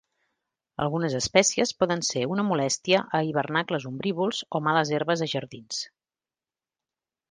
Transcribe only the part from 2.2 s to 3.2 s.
una molèstia